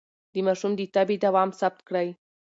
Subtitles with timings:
[0.33, 2.07] د ماشوم د تبه دوام ثبت کړئ.